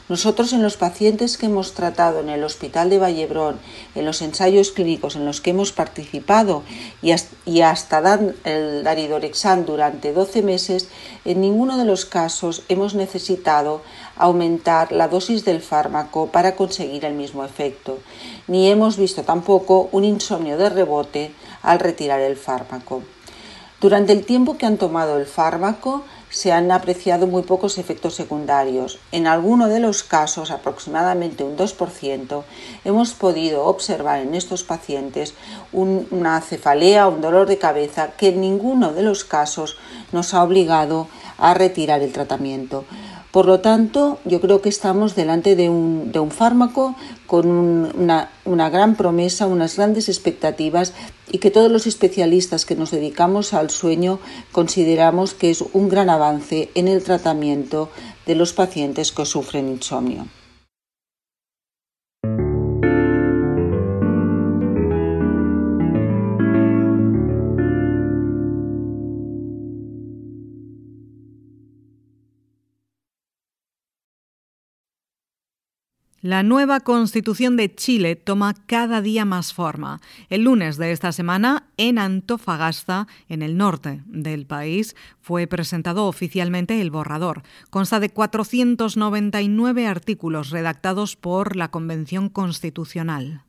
Nosotros 0.07 0.53
en 0.53 0.61
los 0.61 0.77
pacientes 0.77 1.35
que 1.35 1.47
hemos 1.47 1.73
tratado 1.73 2.19
en 2.19 2.29
el 2.29 2.43
Hospital 2.43 2.91
de 2.91 2.99
Vallebrón, 2.99 3.57
en 3.95 4.05
los 4.05 4.21
ensayos 4.21 4.69
clínicos 4.69 5.15
en 5.15 5.25
los 5.25 5.41
que 5.41 5.49
hemos 5.49 5.71
participado 5.71 6.61
y 7.01 7.61
hasta 7.61 8.01
dan 8.01 8.35
el 8.43 8.83
daridorexan 8.83 9.65
durante 9.65 10.13
12 10.13 10.43
meses, 10.43 10.89
en 11.25 11.41
ninguno 11.41 11.75
de 11.79 11.85
los 11.85 12.05
casos 12.05 12.61
hemos 12.69 12.93
necesitado 12.93 13.81
aumentar 14.15 14.91
la 14.91 15.07
dosis 15.07 15.43
del 15.43 15.61
fármaco 15.61 16.27
para 16.27 16.55
conseguir 16.55 17.03
el 17.03 17.15
mismo 17.15 17.43
efecto, 17.43 17.97
ni 18.47 18.69
hemos 18.69 18.97
visto 18.97 19.23
tampoco 19.23 19.89
un 19.91 20.03
insomnio 20.03 20.55
de 20.57 20.69
rebote 20.69 21.31
al 21.63 21.79
retirar 21.79 22.19
el 22.19 22.37
fármaco. 22.37 23.01
Durante 23.81 24.13
el 24.13 24.23
tiempo 24.23 24.57
que 24.57 24.65
han 24.65 24.77
tomado 24.77 25.17
el 25.17 25.25
fármaco, 25.25 26.03
se 26.29 26.51
han 26.51 26.71
apreciado 26.71 27.27
muy 27.27 27.43
pocos 27.43 27.77
efectos 27.77 28.15
secundarios. 28.15 28.99
En 29.11 29.27
alguno 29.27 29.67
de 29.67 29.79
los 29.79 30.03
casos, 30.03 30.51
aproximadamente 30.51 31.43
un 31.43 31.57
2%, 31.57 32.43
hemos 32.83 33.13
podido 33.13 33.65
observar 33.65 34.19
en 34.19 34.35
estos 34.35 34.63
pacientes 34.63 35.33
una 35.71 36.41
cefalea 36.41 37.07
un 37.07 37.21
dolor 37.21 37.47
de 37.47 37.57
cabeza 37.57 38.11
que 38.17 38.29
en 38.29 38.41
ninguno 38.41 38.93
de 38.93 39.03
los 39.03 39.23
casos 39.23 39.77
nos 40.11 40.33
ha 40.33 40.43
obligado 40.43 41.07
a 41.37 41.53
retirar 41.53 42.01
el 42.01 42.11
tratamiento. 42.11 42.85
Por 43.35 43.47
lo 43.47 43.59
tanto, 43.59 44.17
yo 44.23 44.39
creo 44.39 44.61
que 44.61 44.69
estamos 44.69 45.13
delante 45.13 45.57
de 45.57 45.67
un, 45.67 46.31
fármaco 46.31 46.95
con 47.27 47.49
una, 47.49 48.69
gran 48.69 48.95
promesa, 48.95 49.45
unas 49.45 49.75
grandes 49.75 50.07
expectativas 50.07 50.93
y 51.29 51.39
que 51.39 51.51
todos 51.51 51.69
los 51.69 51.85
especialistas 51.85 52.65
que 52.65 52.77
nos 52.77 52.91
dedicamos 52.91 53.53
al 53.53 53.71
sueño 53.71 54.19
consideramos 54.53 55.33
que 55.33 55.49
es 55.49 55.65
un 55.73 55.89
gran 55.89 56.09
avance 56.09 56.69
en 56.75 56.87
el 56.87 57.03
tratamiento 57.03 57.89
de 58.25 58.35
los 58.35 58.53
pacientes 58.53 59.11
que 59.11 59.25
sufren 59.25 59.67
insomnio. 59.67 60.27
La 76.25 76.41
nueva 76.41 76.79
constitución 76.79 77.55
de 77.55 77.75
Chile 77.75 78.15
toma 78.15 78.55
cada 78.65 79.03
día 79.03 79.25
más 79.25 79.53
forma. 79.53 80.01
El 80.31 80.45
lunes 80.45 80.77
de 80.77 80.91
esta 80.91 81.11
semana, 81.11 81.67
en 81.77 81.99
Antofagasta, 81.99 83.05
en 83.29 83.43
el 83.43 83.57
norte 83.57 84.01
del 84.07 84.47
país, 84.47 84.95
fue 85.21 85.45
presentado 85.45 86.07
oficialmente 86.07 86.81
el 86.81 86.89
borrador. 86.89 87.43
Consta 87.69 87.99
de 87.99 88.09
499 88.09 89.85
artículos 89.85 90.49
redactados 90.49 91.15
por 91.15 91.55
la 91.55 91.69
Convención 91.69 92.29
Constitucional. 92.29 93.44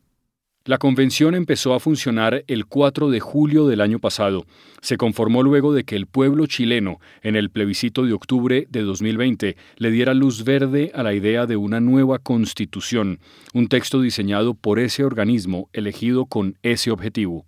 La 0.66 0.78
convención 0.78 1.36
empezó 1.36 1.74
a 1.74 1.80
funcionar 1.80 2.42
el 2.48 2.66
4 2.66 3.08
de 3.08 3.20
julio 3.20 3.68
del 3.68 3.80
año 3.80 4.00
pasado. 4.00 4.46
Se 4.82 4.96
conformó 4.96 5.44
luego 5.44 5.72
de 5.72 5.84
que 5.84 5.94
el 5.94 6.08
pueblo 6.08 6.48
chileno, 6.48 6.98
en 7.22 7.36
el 7.36 7.50
plebiscito 7.50 8.04
de 8.04 8.12
octubre 8.12 8.66
de 8.68 8.82
2020, 8.82 9.56
le 9.76 9.90
diera 9.92 10.12
luz 10.12 10.42
verde 10.42 10.90
a 10.92 11.04
la 11.04 11.14
idea 11.14 11.46
de 11.46 11.56
una 11.56 11.78
nueva 11.78 12.18
constitución, 12.18 13.20
un 13.54 13.68
texto 13.68 14.00
diseñado 14.00 14.54
por 14.54 14.80
ese 14.80 15.04
organismo 15.04 15.70
elegido 15.72 16.26
con 16.26 16.58
ese 16.64 16.90
objetivo. 16.90 17.46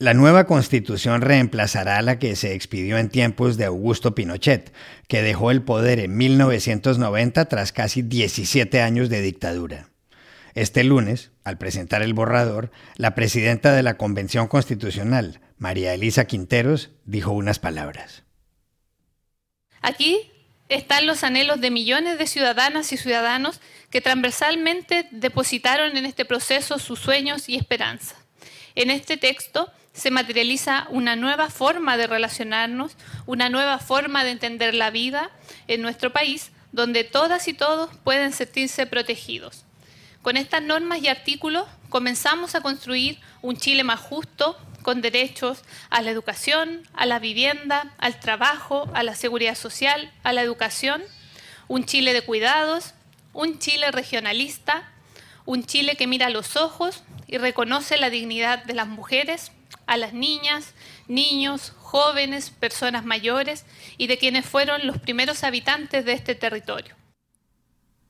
La 0.00 0.12
nueva 0.12 0.42
constitución 0.42 1.20
reemplazará 1.20 1.98
a 1.98 2.02
la 2.02 2.18
que 2.18 2.34
se 2.34 2.52
expidió 2.52 2.98
en 2.98 3.10
tiempos 3.10 3.56
de 3.56 3.66
Augusto 3.66 4.16
Pinochet, 4.16 4.72
que 5.06 5.22
dejó 5.22 5.52
el 5.52 5.62
poder 5.62 6.00
en 6.00 6.16
1990 6.16 7.44
tras 7.44 7.70
casi 7.70 8.02
17 8.02 8.82
años 8.82 9.08
de 9.08 9.20
dictadura. 9.20 9.93
Este 10.54 10.84
lunes, 10.84 11.32
al 11.42 11.58
presentar 11.58 12.02
el 12.02 12.14
borrador, 12.14 12.70
la 12.96 13.16
presidenta 13.16 13.72
de 13.72 13.82
la 13.82 13.96
Convención 13.96 14.46
Constitucional, 14.46 15.40
María 15.58 15.92
Elisa 15.94 16.26
Quinteros, 16.26 16.90
dijo 17.04 17.32
unas 17.32 17.58
palabras. 17.58 18.22
Aquí 19.82 20.30
están 20.68 21.06
los 21.06 21.24
anhelos 21.24 21.60
de 21.60 21.72
millones 21.72 22.18
de 22.18 22.28
ciudadanas 22.28 22.92
y 22.92 22.96
ciudadanos 22.96 23.60
que 23.90 24.00
transversalmente 24.00 25.08
depositaron 25.10 25.96
en 25.96 26.06
este 26.06 26.24
proceso 26.24 26.78
sus 26.78 27.00
sueños 27.00 27.48
y 27.48 27.56
esperanzas. 27.56 28.16
En 28.76 28.90
este 28.90 29.16
texto 29.16 29.72
se 29.92 30.12
materializa 30.12 30.86
una 30.90 31.16
nueva 31.16 31.50
forma 31.50 31.96
de 31.96 32.06
relacionarnos, 32.06 32.96
una 33.26 33.48
nueva 33.48 33.80
forma 33.80 34.22
de 34.22 34.30
entender 34.30 34.74
la 34.74 34.90
vida 34.90 35.30
en 35.66 35.82
nuestro 35.82 36.12
país, 36.12 36.52
donde 36.70 37.02
todas 37.02 37.48
y 37.48 37.54
todos 37.54 37.90
pueden 38.04 38.32
sentirse 38.32 38.86
protegidos. 38.86 39.64
Con 40.24 40.38
estas 40.38 40.62
normas 40.62 41.02
y 41.02 41.08
artículos 41.08 41.66
comenzamos 41.90 42.54
a 42.54 42.62
construir 42.62 43.20
un 43.42 43.58
Chile 43.58 43.84
más 43.84 44.00
justo, 44.00 44.56
con 44.80 45.02
derechos 45.02 45.62
a 45.90 46.00
la 46.00 46.10
educación, 46.10 46.88
a 46.94 47.04
la 47.04 47.18
vivienda, 47.18 47.92
al 47.98 48.18
trabajo, 48.20 48.88
a 48.94 49.02
la 49.02 49.16
seguridad 49.16 49.54
social, 49.54 50.10
a 50.22 50.32
la 50.32 50.40
educación, 50.40 51.02
un 51.68 51.84
Chile 51.84 52.14
de 52.14 52.22
cuidados, 52.22 52.94
un 53.34 53.58
Chile 53.58 53.90
regionalista, 53.90 54.90
un 55.44 55.66
Chile 55.66 55.94
que 55.94 56.06
mira 56.06 56.28
a 56.28 56.30
los 56.30 56.56
ojos 56.56 57.02
y 57.26 57.36
reconoce 57.36 57.98
la 57.98 58.08
dignidad 58.08 58.64
de 58.64 58.72
las 58.72 58.88
mujeres, 58.88 59.52
a 59.86 59.98
las 59.98 60.14
niñas, 60.14 60.72
niños, 61.06 61.74
jóvenes, 61.80 62.48
personas 62.48 63.04
mayores 63.04 63.66
y 63.98 64.06
de 64.06 64.16
quienes 64.16 64.46
fueron 64.46 64.86
los 64.86 64.96
primeros 64.96 65.44
habitantes 65.44 66.06
de 66.06 66.14
este 66.14 66.34
territorio. 66.34 66.96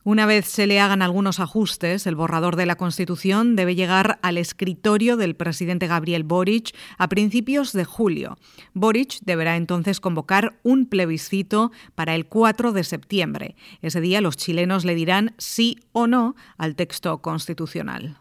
Una 0.07 0.27
vez 0.27 0.45
se 0.45 0.67
le 0.67 0.81
hagan 0.81 1.01
algunos 1.01 1.41
ajustes, 1.41 2.07
el 2.07 2.15
borrador 2.15 2.57
de 2.57 2.67
la 2.67 2.77
Constitución 2.77 3.57
debe 3.57 3.75
llegar 3.75 4.19
al 4.21 4.37
escritorio 4.37 5.17
del 5.17 5.35
presidente 5.35 5.87
Gabriel 5.87 6.25
Boric 6.25 6.77
a 6.99 7.09
principios 7.09 7.73
de 7.73 7.87
julio. 7.87 8.37
Boric 8.75 9.21
deberá 9.23 9.57
entonces 9.57 10.01
convocar 10.01 10.59
un 10.63 10.85
plebiscito 10.91 11.73
para 11.95 12.15
el 12.15 12.27
4 12.27 12.73
de 12.73 12.85
septiembre. 12.85 13.57
Ese 13.81 14.03
día 14.03 14.21
los 14.21 14.37
chilenos 14.37 14.85
le 14.85 14.95
dirán 14.95 15.35
sí 15.39 15.79
o 15.93 16.07
no 16.07 16.37
al 16.59 16.77
texto 16.77 17.23
constitucional. 17.23 18.19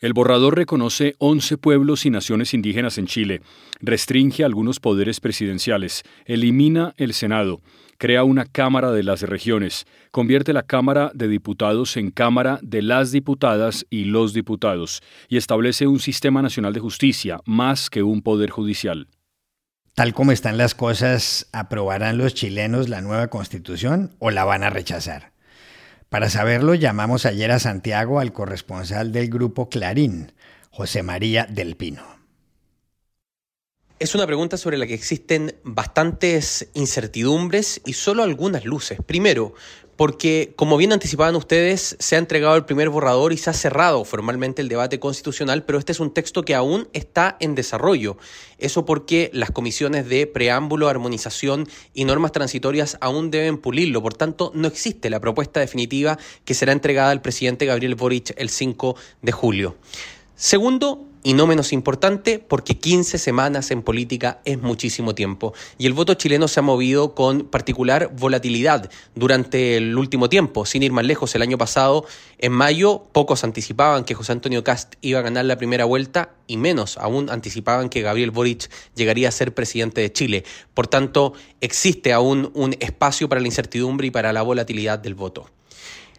El 0.00 0.14
borrador 0.14 0.56
reconoce 0.56 1.14
11 1.18 1.58
pueblos 1.58 2.04
y 2.04 2.10
naciones 2.10 2.52
indígenas 2.52 2.98
en 2.98 3.06
Chile, 3.06 3.42
restringe 3.80 4.42
algunos 4.42 4.80
poderes 4.80 5.20
presidenciales, 5.20 6.02
elimina 6.24 6.92
el 6.96 7.14
Senado, 7.14 7.60
crea 8.02 8.24
una 8.24 8.46
Cámara 8.46 8.90
de 8.90 9.04
las 9.04 9.22
Regiones, 9.22 9.86
convierte 10.10 10.52
la 10.52 10.64
Cámara 10.64 11.12
de 11.14 11.28
Diputados 11.28 11.96
en 11.96 12.10
Cámara 12.10 12.58
de 12.60 12.82
las 12.82 13.12
Diputadas 13.12 13.86
y 13.90 14.06
los 14.06 14.34
Diputados, 14.34 15.04
y 15.28 15.36
establece 15.36 15.86
un 15.86 16.00
sistema 16.00 16.42
nacional 16.42 16.72
de 16.72 16.80
justicia, 16.80 17.38
más 17.44 17.90
que 17.90 18.02
un 18.02 18.20
poder 18.20 18.50
judicial. 18.50 19.06
Tal 19.94 20.14
como 20.14 20.32
están 20.32 20.58
las 20.58 20.74
cosas, 20.74 21.48
¿aprobarán 21.52 22.18
los 22.18 22.34
chilenos 22.34 22.88
la 22.88 23.02
nueva 23.02 23.28
constitución 23.28 24.16
o 24.18 24.32
la 24.32 24.42
van 24.44 24.64
a 24.64 24.70
rechazar? 24.70 25.30
Para 26.08 26.28
saberlo, 26.28 26.74
llamamos 26.74 27.24
ayer 27.24 27.52
a 27.52 27.60
Santiago 27.60 28.18
al 28.18 28.32
corresponsal 28.32 29.12
del 29.12 29.30
grupo 29.30 29.68
Clarín, 29.68 30.32
José 30.70 31.04
María 31.04 31.46
del 31.48 31.76
Pino. 31.76 32.21
Es 34.02 34.16
una 34.16 34.26
pregunta 34.26 34.56
sobre 34.56 34.78
la 34.78 34.88
que 34.88 34.94
existen 34.94 35.54
bastantes 35.62 36.68
incertidumbres 36.74 37.80
y 37.86 37.92
solo 37.92 38.24
algunas 38.24 38.64
luces. 38.64 38.98
Primero, 39.06 39.54
porque, 39.94 40.54
como 40.56 40.76
bien 40.76 40.92
anticipaban 40.92 41.36
ustedes, 41.36 41.94
se 42.00 42.16
ha 42.16 42.18
entregado 42.18 42.56
el 42.56 42.64
primer 42.64 42.88
borrador 42.88 43.32
y 43.32 43.36
se 43.36 43.50
ha 43.50 43.52
cerrado 43.52 44.04
formalmente 44.04 44.60
el 44.60 44.68
debate 44.68 44.98
constitucional, 44.98 45.64
pero 45.64 45.78
este 45.78 45.92
es 45.92 46.00
un 46.00 46.12
texto 46.12 46.42
que 46.42 46.56
aún 46.56 46.88
está 46.92 47.36
en 47.38 47.54
desarrollo. 47.54 48.16
Eso 48.58 48.84
porque 48.84 49.30
las 49.32 49.52
comisiones 49.52 50.08
de 50.08 50.26
preámbulo, 50.26 50.88
armonización 50.88 51.68
y 51.94 52.04
normas 52.04 52.32
transitorias 52.32 52.98
aún 53.00 53.30
deben 53.30 53.56
pulirlo. 53.56 54.02
Por 54.02 54.14
tanto, 54.14 54.50
no 54.52 54.66
existe 54.66 55.10
la 55.10 55.20
propuesta 55.20 55.60
definitiva 55.60 56.18
que 56.44 56.54
será 56.54 56.72
entregada 56.72 57.12
al 57.12 57.22
presidente 57.22 57.66
Gabriel 57.66 57.94
Boric 57.94 58.34
el 58.36 58.50
5 58.50 58.96
de 59.22 59.30
julio. 59.30 59.76
Segundo, 60.34 61.06
y 61.22 61.34
no 61.34 61.46
menos 61.46 61.72
importante, 61.72 62.38
porque 62.38 62.78
15 62.78 63.18
semanas 63.18 63.70
en 63.70 63.82
política 63.82 64.40
es 64.44 64.60
muchísimo 64.60 65.14
tiempo. 65.14 65.54
Y 65.78 65.86
el 65.86 65.92
voto 65.92 66.14
chileno 66.14 66.48
se 66.48 66.60
ha 66.60 66.62
movido 66.62 67.14
con 67.14 67.44
particular 67.44 68.10
volatilidad 68.16 68.90
durante 69.14 69.76
el 69.76 69.96
último 69.96 70.28
tiempo. 70.28 70.66
Sin 70.66 70.82
ir 70.82 70.92
más 70.92 71.04
lejos, 71.04 71.34
el 71.34 71.42
año 71.42 71.58
pasado, 71.58 72.04
en 72.38 72.52
mayo, 72.52 73.04
pocos 73.12 73.44
anticipaban 73.44 74.04
que 74.04 74.14
José 74.14 74.32
Antonio 74.32 74.64
Cast 74.64 74.94
iba 75.00 75.20
a 75.20 75.22
ganar 75.22 75.44
la 75.44 75.56
primera 75.56 75.84
vuelta 75.84 76.34
y 76.46 76.56
menos 76.56 76.98
aún 76.98 77.30
anticipaban 77.30 77.88
que 77.88 78.02
Gabriel 78.02 78.30
Boric 78.30 78.70
llegaría 78.94 79.28
a 79.28 79.32
ser 79.32 79.54
presidente 79.54 80.00
de 80.00 80.12
Chile. 80.12 80.44
Por 80.74 80.86
tanto, 80.86 81.34
existe 81.60 82.12
aún 82.12 82.50
un 82.54 82.74
espacio 82.80 83.28
para 83.28 83.40
la 83.40 83.46
incertidumbre 83.46 84.08
y 84.08 84.10
para 84.10 84.32
la 84.32 84.42
volatilidad 84.42 84.98
del 84.98 85.14
voto. 85.14 85.50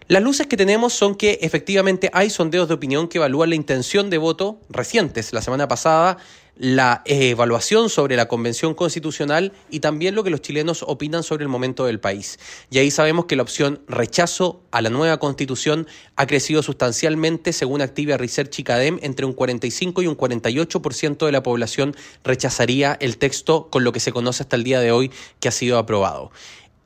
Las 0.08 0.22
luces 0.22 0.48
que 0.48 0.58
tenemos 0.58 0.94
son 0.94 1.16
que 1.16 1.40
efectivamente 1.42 2.10
hay 2.14 2.30
sondeos 2.30 2.68
de 2.68 2.74
opinión 2.74 3.08
que 3.08 3.20
evalúan 3.20 3.50
la 3.50 3.56
intención 3.56 4.10
de 4.10 4.18
voto 4.18 4.60
recientes. 4.70 5.32
La 5.32 5.42
semana 5.42 5.68
pasada 5.68 6.18
la 6.56 7.02
evaluación 7.06 7.90
sobre 7.90 8.16
la 8.16 8.28
Convención 8.28 8.76
Constitucional 8.76 9.54
y 9.72 9.80
también 9.80 10.14
lo 10.14 10.24
que 10.24 10.30
los 10.30 10.42
chilenos 10.42 10.84
opinan 10.88 11.24
sobre 11.24 11.44
el 11.44 11.50
momento 11.50 11.86
del 11.86 12.00
país. 12.00 12.38
Y 12.70 12.78
ahí 12.78 12.92
sabemos 12.92 13.26
que 13.26 13.36
la 13.36 13.42
opción 13.42 13.82
rechazo 13.88 14.62
a 14.72 14.82
la 14.82 14.92
nueva 14.92 15.18
Constitución 15.18 15.88
ha 16.16 16.28
crecido 16.28 16.62
sustancialmente, 16.62 17.54
según 17.54 17.82
Activia 17.82 18.18
Research 18.18 18.60
y 18.60 18.66
entre 19.02 19.26
un 19.26 19.34
45 19.34 20.04
y 20.04 20.08
un 20.08 20.18
48% 20.18 21.26
de 21.26 21.32
la 21.32 21.44
población 21.44 21.96
rechazaría 22.24 22.98
el 23.00 23.18
texto 23.18 23.70
con 23.72 23.84
lo 23.84 23.92
que 23.92 24.00
se 24.00 24.12
conoce 24.12 24.44
hasta 24.44 24.56
el 24.56 24.64
día 24.64 24.80
de 24.80 24.92
hoy 24.92 25.12
que 25.40 25.48
ha 25.48 25.52
sido 25.52 25.78
aprobado. 25.80 26.32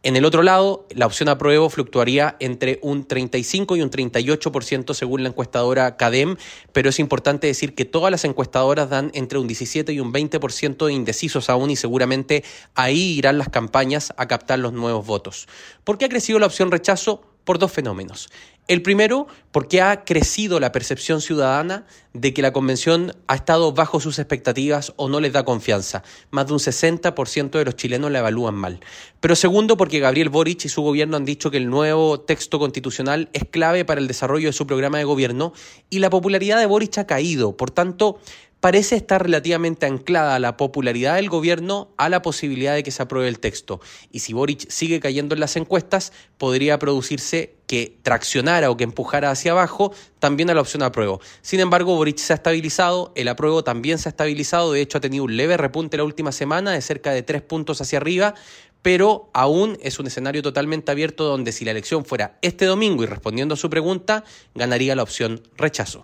En 0.04 0.16
el 0.16 0.26
otro 0.26 0.44
lado, 0.44 0.86
la 0.92 1.08
opción 1.08 1.28
apruebo 1.28 1.70
fluctuaría 1.70 2.38
entre 2.40 2.80
un 2.84 3.06
35 3.06 3.76
y 3.76 3.82
un 3.82 3.90
38% 3.90 4.94
según 4.94 5.24
la 5.24 5.30
encuestadora 5.30 5.98
CADEM, 5.98 6.38
pero 6.72 6.90
es 6.90 7.00
importante 7.00 7.48
decir 7.48 7.74
que 7.74 7.84
todas 7.84 8.12
las 8.12 8.24
encuestadoras 8.24 8.90
dan 8.90 9.10
entre 9.16 9.40
un 9.40 9.48
17 9.48 9.92
y 9.92 10.00
un 10.00 10.14
20% 10.14 10.86
de 10.86 10.94
indecisos 10.94 11.50
aún 11.50 11.72
y 11.72 11.76
seguramente 11.76 12.44
ahí 12.76 13.18
irán 13.18 13.40
las 13.40 13.50
campañas 13.50 14.14
a 14.18 14.28
captar 14.28 14.60
los 14.60 14.72
nuevos 14.72 15.06
votos. 15.06 15.48
¿Por 15.84 15.98
qué 15.98 16.06
ha 16.06 16.10
crecido 16.10 16.38
la 16.38 16.46
opción 16.46 16.70
rechazo? 16.70 17.24
Por 17.44 17.58
dos 17.58 17.72
fenómenos. 17.72 18.30
El 18.68 18.82
primero, 18.82 19.28
porque 19.52 19.82
ha 19.82 20.04
crecido 20.04 20.60
la 20.60 20.74
percepción 20.74 21.22
ciudadana 21.22 21.86
de 22.12 22.34
que 22.34 22.42
la 22.42 22.52
convención 22.52 23.14
ha 23.28 23.36
estado 23.36 23.72
bajo 23.72 24.02
sus 24.02 24.20
expectativas 24.20 24.92
o 24.98 25.08
no 25.08 25.22
les 25.22 25.32
da 25.32 25.46
confianza. 25.46 26.04
Más 26.32 26.48
de 26.48 26.54
un 26.54 26.60
60% 26.60 27.52
de 27.52 27.64
los 27.64 27.78
chilenos 27.78 28.12
la 28.12 28.20
evalúan 28.20 28.56
mal. 28.56 28.82
Pero 29.22 29.38
segundo, 29.38 29.78
porque 29.78 30.00
Gabriel 30.00 30.28
Boric 30.28 30.66
y 30.66 30.70
su 30.70 30.82
gobierno 30.82 31.16
han 31.16 31.24
dicho 31.24 31.50
que 31.50 31.56
el 31.56 31.70
nuevo 31.70 32.20
texto 32.20 32.60
constitucional 32.60 33.30
es 33.32 33.44
clave 33.50 33.86
para 33.86 34.02
el 34.02 34.08
desarrollo 34.08 34.50
de 34.50 34.54
su 34.54 34.68
programa 34.68 34.98
de 34.98 35.06
gobierno 35.06 35.54
y 35.90 36.00
la 36.00 36.10
popularidad 36.10 36.60
de 36.60 36.66
Boric 36.66 36.98
ha 36.98 37.08
caído. 37.08 37.56
Por 37.56 37.72
tanto, 37.72 38.20
parece 38.60 38.98
estar 38.98 39.24
relativamente 39.24 39.86
anclada 39.86 40.40
la 40.40 40.58
popularidad 40.58 41.16
del 41.16 41.30
gobierno 41.30 41.94
a 41.98 42.10
la 42.10 42.22
posibilidad 42.22 42.76
de 42.76 42.84
que 42.84 42.92
se 42.92 43.02
apruebe 43.02 43.30
el 43.30 43.40
texto. 43.40 43.80
Y 44.12 44.20
si 44.20 44.34
Boric 44.34 44.70
sigue 44.70 45.00
cayendo 45.00 45.36
en 45.36 45.40
las 45.40 45.56
encuestas, 45.56 46.12
podría 46.38 46.80
producirse 46.80 47.57
que 47.68 48.00
traccionara 48.02 48.72
o 48.72 48.78
que 48.78 48.86
empujara 48.86 49.30
hacia 49.30 49.52
abajo 49.52 49.94
también 50.20 50.50
a 50.50 50.54
la 50.54 50.62
opción 50.62 50.82
apruebo. 50.82 51.20
Sin 51.42 51.60
embargo, 51.60 51.96
Boric 51.96 52.18
se 52.18 52.34
ha 52.34 52.38
estabilizado, 52.38 53.12
el 53.16 53.28
apruebo 53.28 53.64
también 53.64 54.00
se 54.00 54.10
ha 54.10 54.12
estabilizado, 54.12 54.72
de 54.72 54.82
hecho 54.82 54.98
ha 54.98 55.02
tenido 55.02 55.26
un 55.26 55.36
leve 55.38 55.58
repunte 55.58 55.98
la 55.98 56.06
última 56.06 56.32
semana 56.32 56.72
de 56.72 56.82
cerca 56.82 57.12
de 57.12 57.22
tres 57.24 57.42
puntos 57.42 57.82
hacia 57.82 58.00
arriba, 58.00 58.34
pero 58.82 59.30
aún 59.34 59.78
es 59.82 60.00
un 60.00 60.08
escenario 60.08 60.42
totalmente 60.42 60.92
abierto 60.92 61.26
donde 61.26 61.52
si 61.52 61.66
la 61.66 61.72
elección 61.72 62.06
fuera 62.06 62.38
este 62.42 62.66
domingo 62.66 63.04
y 63.04 63.06
respondiendo 63.06 63.56
a 63.56 63.58
su 63.58 63.70
pregunta, 63.70 64.24
ganaría 64.56 64.96
la 64.96 65.04
opción 65.04 65.44
rechazo. 65.58 66.04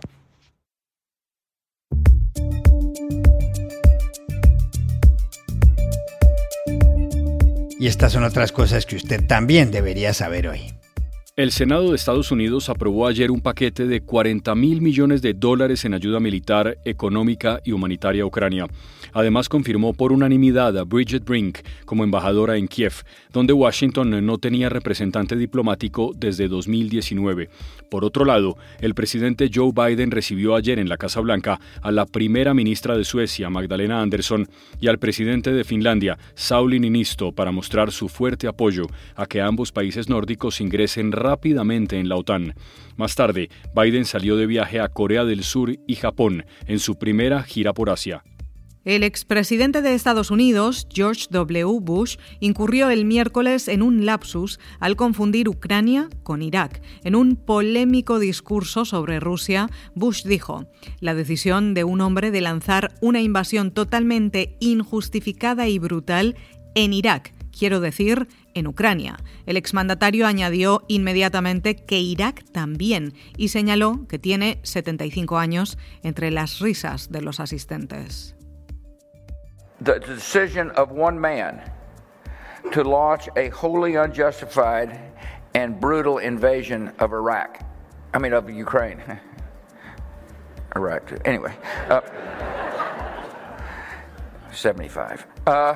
Y 7.78 7.86
estas 7.86 8.12
son 8.12 8.24
otras 8.24 8.52
cosas 8.52 8.86
que 8.86 8.96
usted 8.96 9.26
también 9.26 9.70
debería 9.70 10.14
saber 10.14 10.48
hoy. 10.48 10.72
El 11.36 11.50
Senado 11.50 11.90
de 11.90 11.96
Estados 11.96 12.30
Unidos 12.30 12.68
aprobó 12.68 13.08
ayer 13.08 13.32
un 13.32 13.40
paquete 13.40 13.88
de 13.88 14.02
40 14.02 14.54
mil 14.54 14.80
millones 14.80 15.20
de 15.20 15.34
dólares 15.34 15.84
en 15.84 15.92
ayuda 15.92 16.20
militar, 16.20 16.78
económica 16.84 17.60
y 17.64 17.72
humanitaria 17.72 18.22
a 18.22 18.26
Ucrania. 18.26 18.68
Además, 19.12 19.48
confirmó 19.48 19.94
por 19.94 20.12
unanimidad 20.12 20.78
a 20.78 20.84
Bridget 20.84 21.24
Brink 21.24 21.58
como 21.86 22.04
embajadora 22.04 22.56
en 22.56 22.68
Kiev, 22.68 23.02
donde 23.32 23.52
Washington 23.52 24.24
no 24.24 24.38
tenía 24.38 24.68
representante 24.68 25.34
diplomático 25.34 26.12
desde 26.14 26.46
2019. 26.46 27.48
Por 27.90 28.04
otro 28.04 28.24
lado, 28.24 28.56
el 28.80 28.94
presidente 28.94 29.50
Joe 29.52 29.72
Biden 29.72 30.12
recibió 30.12 30.54
ayer 30.54 30.78
en 30.78 30.88
la 30.88 30.98
Casa 30.98 31.20
Blanca 31.20 31.60
a 31.82 31.90
la 31.90 32.06
primera 32.06 32.54
ministra 32.54 32.96
de 32.96 33.04
Suecia, 33.04 33.50
Magdalena 33.50 34.00
Andersson, 34.00 34.48
y 34.80 34.86
al 34.86 35.00
presidente 35.00 35.52
de 35.52 35.64
Finlandia, 35.64 36.16
Sauli 36.34 36.78
Niinisto, 36.78 37.32
para 37.32 37.50
mostrar 37.50 37.90
su 37.90 38.08
fuerte 38.08 38.46
apoyo 38.46 38.86
a 39.16 39.26
que 39.26 39.40
ambos 39.40 39.72
países 39.72 40.08
nórdicos 40.08 40.60
ingresen 40.60 41.10
rápidamente 41.24 41.98
en 41.98 42.08
la 42.08 42.16
OTAN. 42.16 42.54
Más 42.96 43.14
tarde, 43.16 43.48
Biden 43.74 44.04
salió 44.04 44.36
de 44.36 44.46
viaje 44.46 44.78
a 44.80 44.88
Corea 44.88 45.24
del 45.24 45.42
Sur 45.42 45.74
y 45.86 45.96
Japón 45.96 46.44
en 46.66 46.78
su 46.78 46.96
primera 46.96 47.42
gira 47.42 47.72
por 47.72 47.90
Asia. 47.90 48.22
El 48.84 49.02
expresidente 49.02 49.80
de 49.80 49.94
Estados 49.94 50.30
Unidos, 50.30 50.86
George 50.92 51.28
W. 51.30 51.80
Bush, 51.80 52.16
incurrió 52.40 52.90
el 52.90 53.06
miércoles 53.06 53.66
en 53.68 53.80
un 53.80 54.04
lapsus 54.04 54.60
al 54.78 54.94
confundir 54.94 55.48
Ucrania 55.48 56.10
con 56.22 56.42
Irak. 56.42 56.82
En 57.02 57.14
un 57.14 57.36
polémico 57.36 58.18
discurso 58.18 58.84
sobre 58.84 59.20
Rusia, 59.20 59.70
Bush 59.94 60.24
dijo, 60.24 60.66
la 61.00 61.14
decisión 61.14 61.72
de 61.72 61.84
un 61.84 62.02
hombre 62.02 62.30
de 62.30 62.42
lanzar 62.42 62.94
una 63.00 63.22
invasión 63.22 63.70
totalmente 63.70 64.56
injustificada 64.60 65.66
y 65.66 65.78
brutal 65.78 66.36
en 66.74 66.92
Irak, 66.92 67.32
quiero 67.58 67.80
decir, 67.80 68.28
en 68.54 68.66
Ucrania. 68.66 69.18
El 69.46 69.56
exmandatario 69.56 70.26
añadió 70.26 70.84
inmediatamente 70.88 71.76
que 71.76 72.00
Irak 72.00 72.44
también 72.52 73.14
y 73.36 73.48
señaló 73.48 74.06
que 74.08 74.18
tiene 74.18 74.60
75 74.62 75.38
años 75.38 75.78
entre 76.02 76.30
las 76.30 76.60
risas 76.60 77.10
de 77.10 77.22
los 77.22 77.40
asistentes. 77.40 78.34
the 79.84 79.98
decision 79.98 80.70
of 80.72 80.90
one 80.90 81.20
man 81.20 81.70
to 82.72 82.82
launch 82.82 83.28
a 83.36 83.50
wholly 83.50 83.96
unjustified 83.96 84.98
and 85.54 85.78
brutal 85.80 86.18
invasion 86.18 86.92
of 86.98 87.12
Iraq. 87.12 87.62
I 88.14 88.18
mean, 88.18 88.32
of 88.32 88.48
Ukraine. 88.48 89.02
Iraq, 90.76 91.12
anyway. 91.24 91.54
Uh, 91.88 92.00
75. 94.52 95.26
Uh, 95.46 95.74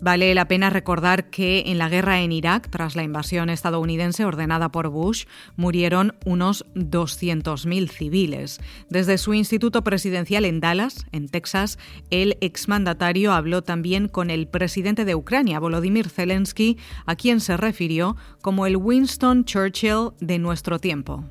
Vale 0.00 0.32
la 0.34 0.46
pena 0.46 0.70
recordar 0.70 1.28
que 1.28 1.64
en 1.66 1.78
la 1.78 1.88
guerra 1.88 2.20
en 2.20 2.30
Irak, 2.30 2.68
tras 2.70 2.94
la 2.94 3.02
invasión 3.02 3.50
estadounidense 3.50 4.24
ordenada 4.24 4.70
por 4.70 4.90
Bush, 4.90 5.24
murieron 5.56 6.14
unos 6.24 6.64
200.000 6.76 7.88
civiles. 7.88 8.60
Desde 8.88 9.18
su 9.18 9.34
instituto 9.34 9.82
presidencial 9.82 10.44
en 10.44 10.60
Dallas, 10.60 11.04
en 11.10 11.28
Texas, 11.28 11.78
el 12.10 12.38
exmandatario 12.40 13.32
habló 13.32 13.62
también 13.62 14.06
con 14.06 14.30
el 14.30 14.46
presidente 14.46 15.04
de 15.04 15.16
Ucrania, 15.16 15.58
Volodymyr 15.58 16.08
Zelensky, 16.08 16.78
a 17.04 17.16
quien 17.16 17.40
se 17.40 17.56
refirió 17.56 18.16
como 18.40 18.66
el 18.66 18.76
Winston 18.76 19.44
Churchill 19.44 20.10
de 20.20 20.38
nuestro 20.38 20.78
tiempo. 20.78 21.24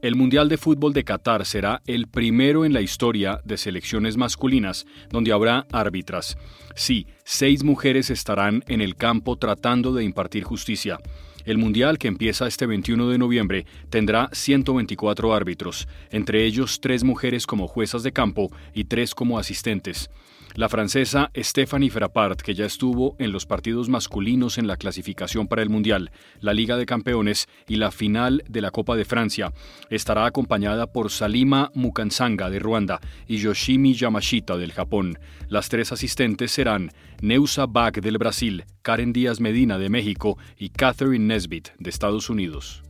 El 0.00 0.14
Mundial 0.14 0.48
de 0.48 0.58
Fútbol 0.58 0.92
de 0.92 1.02
Qatar 1.02 1.44
será 1.44 1.82
el 1.88 2.06
primero 2.06 2.64
en 2.64 2.72
la 2.72 2.80
historia 2.80 3.40
de 3.44 3.56
selecciones 3.56 4.16
masculinas 4.16 4.86
donde 5.10 5.32
habrá 5.32 5.66
árbitras. 5.72 6.38
Sí, 6.76 7.08
seis 7.24 7.64
mujeres 7.64 8.08
estarán 8.08 8.62
en 8.68 8.80
el 8.80 8.94
campo 8.94 9.34
tratando 9.34 9.92
de 9.92 10.04
impartir 10.04 10.44
justicia. 10.44 11.00
El 11.44 11.58
Mundial, 11.58 11.98
que 11.98 12.06
empieza 12.06 12.46
este 12.46 12.66
21 12.66 13.08
de 13.08 13.18
noviembre, 13.18 13.66
tendrá 13.90 14.30
124 14.32 15.34
árbitros, 15.34 15.88
entre 16.12 16.44
ellos 16.44 16.80
tres 16.80 17.02
mujeres 17.02 17.44
como 17.44 17.66
juezas 17.66 18.04
de 18.04 18.12
campo 18.12 18.52
y 18.74 18.84
tres 18.84 19.16
como 19.16 19.36
asistentes. 19.36 20.10
La 20.58 20.68
francesa 20.68 21.30
Stephanie 21.36 21.88
Frappart, 21.88 22.40
que 22.40 22.52
ya 22.52 22.64
estuvo 22.64 23.14
en 23.20 23.30
los 23.30 23.46
partidos 23.46 23.88
masculinos 23.88 24.58
en 24.58 24.66
la 24.66 24.76
clasificación 24.76 25.46
para 25.46 25.62
el 25.62 25.70
Mundial, 25.70 26.10
la 26.40 26.52
Liga 26.52 26.76
de 26.76 26.84
Campeones 26.84 27.46
y 27.68 27.76
la 27.76 27.92
final 27.92 28.42
de 28.48 28.60
la 28.60 28.72
Copa 28.72 28.96
de 28.96 29.04
Francia, 29.04 29.52
estará 29.88 30.26
acompañada 30.26 30.88
por 30.88 31.12
Salima 31.12 31.70
Mukansanga 31.74 32.50
de 32.50 32.58
Ruanda 32.58 32.98
y 33.28 33.36
Yoshimi 33.36 33.94
Yamashita 33.94 34.56
del 34.56 34.72
Japón. 34.72 35.20
Las 35.48 35.68
tres 35.68 35.92
asistentes 35.92 36.50
serán 36.50 36.90
Neusa 37.22 37.66
Bach 37.66 37.94
del 37.94 38.18
Brasil, 38.18 38.64
Karen 38.82 39.12
Díaz 39.12 39.38
Medina 39.38 39.78
de 39.78 39.90
México 39.90 40.38
y 40.56 40.70
Catherine 40.70 41.24
Nesbitt 41.24 41.68
de 41.78 41.88
Estados 41.88 42.30
Unidos. 42.30 42.82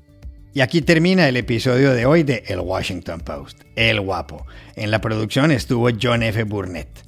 Y 0.54 0.62
aquí 0.62 0.80
termina 0.80 1.28
el 1.28 1.36
episodio 1.36 1.92
de 1.92 2.06
hoy 2.06 2.22
de 2.22 2.44
El 2.46 2.60
Washington 2.60 3.20
Post, 3.20 3.64
El 3.76 4.00
Guapo. 4.00 4.46
En 4.74 4.90
la 4.90 5.02
producción 5.02 5.50
estuvo 5.50 5.90
John 6.00 6.22
F. 6.22 6.44
Burnett. 6.44 7.07